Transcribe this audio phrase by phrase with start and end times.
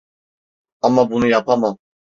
[0.81, 1.77] Ama bunu yapamam.